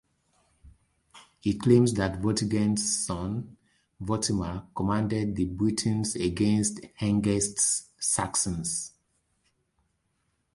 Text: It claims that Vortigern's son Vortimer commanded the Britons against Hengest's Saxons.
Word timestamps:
It 1.43 1.59
claims 1.61 1.93
that 1.93 2.23
Vortigern's 2.23 3.05
son 3.05 3.55
Vortimer 4.01 4.65
commanded 4.75 5.35
the 5.35 5.45
Britons 5.45 6.15
against 6.15 6.79
Hengest's 6.99 7.91
Saxons. 7.99 8.93